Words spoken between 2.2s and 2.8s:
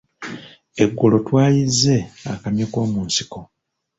akamyu